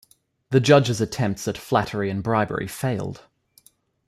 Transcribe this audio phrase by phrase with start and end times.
[0.49, 3.21] The judge's attempts at flattery and bribery failed.